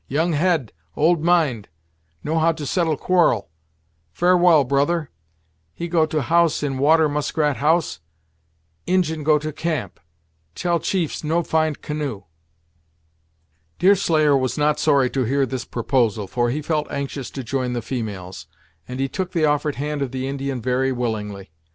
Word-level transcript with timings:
"Young 0.07 0.33
head, 0.33 0.73
old 0.97 1.23
mind. 1.23 1.69
Know 2.23 2.39
how 2.39 2.53
to 2.53 2.65
settle 2.65 2.97
quarrel. 2.97 3.51
Farewell, 4.11 4.63
brother. 4.63 5.11
He 5.75 5.87
go 5.87 6.07
to 6.07 6.23
house 6.23 6.63
in 6.63 6.79
water 6.79 7.07
muskrat 7.07 7.57
house 7.57 7.99
Injin 8.87 9.23
go 9.23 9.37
to 9.37 9.53
camp; 9.53 9.99
tell 10.55 10.79
chiefs 10.79 11.23
no 11.23 11.43
find 11.43 11.83
canoe." 11.83 12.23
Deerslayer 13.77 14.35
was 14.35 14.57
not 14.57 14.79
sorry 14.79 15.11
to 15.11 15.23
hear 15.23 15.45
this 15.45 15.65
proposal, 15.65 16.25
for 16.25 16.49
he 16.49 16.63
felt 16.63 16.89
anxious 16.91 17.29
to 17.29 17.43
join 17.43 17.73
the 17.73 17.81
females, 17.83 18.47
and 18.87 18.99
he 18.99 19.07
took 19.07 19.33
the 19.33 19.45
offered 19.45 19.75
hand 19.75 20.01
of 20.01 20.09
the 20.09 20.27
Indian 20.27 20.63
very 20.63 20.91
willingly. 20.91 21.51